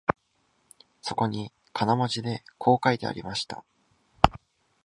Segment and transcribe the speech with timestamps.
[1.03, 3.63] そこに金文字でこう書いてありました